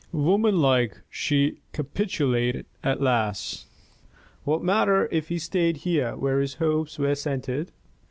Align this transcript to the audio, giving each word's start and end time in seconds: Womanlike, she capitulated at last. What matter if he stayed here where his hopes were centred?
Womanlike, 0.11 0.97
she 1.11 1.61
capitulated 1.73 2.65
at 2.83 3.03
last. 3.03 3.67
What 4.45 4.63
matter 4.63 5.07
if 5.11 5.27
he 5.27 5.37
stayed 5.37 5.77
here 5.77 6.15
where 6.15 6.39
his 6.39 6.55
hopes 6.55 6.97
were 6.97 7.13
centred? 7.13 7.71